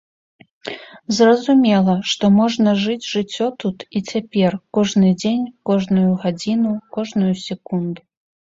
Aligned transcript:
Зразумела, 1.17 1.93
што 2.13 2.25
можна 2.39 2.73
жыць 2.85 3.09
жыццё 3.13 3.47
тут 3.65 3.77
і 3.99 4.03
цяпер, 4.15 4.57
кожны 4.79 5.07
дзень, 5.25 5.45
кожную 5.71 6.07
гадзіну, 6.25 6.71
кожную 6.99 7.31
секунду. 7.47 7.99